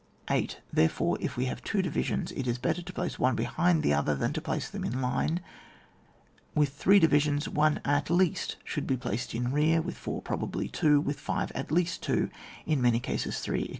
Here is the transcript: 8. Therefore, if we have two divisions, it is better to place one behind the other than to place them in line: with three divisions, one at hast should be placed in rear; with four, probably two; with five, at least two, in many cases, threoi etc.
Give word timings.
8. 0.31 0.61
Therefore, 0.73 1.15
if 1.21 1.37
we 1.37 1.45
have 1.45 1.63
two 1.63 1.83
divisions, 1.83 2.31
it 2.31 2.47
is 2.47 2.57
better 2.57 2.81
to 2.81 2.91
place 2.91 3.19
one 3.19 3.35
behind 3.35 3.83
the 3.83 3.93
other 3.93 4.15
than 4.15 4.33
to 4.33 4.41
place 4.41 4.67
them 4.67 4.83
in 4.83 4.99
line: 4.99 5.41
with 6.55 6.69
three 6.69 6.97
divisions, 6.97 7.47
one 7.47 7.79
at 7.85 8.07
hast 8.07 8.55
should 8.63 8.87
be 8.87 8.97
placed 8.97 9.35
in 9.35 9.51
rear; 9.51 9.79
with 9.79 9.95
four, 9.95 10.19
probably 10.23 10.67
two; 10.67 10.99
with 10.99 11.19
five, 11.19 11.51
at 11.51 11.71
least 11.71 12.01
two, 12.01 12.31
in 12.65 12.81
many 12.81 12.99
cases, 12.99 13.35
threoi 13.35 13.57
etc. 13.59 13.69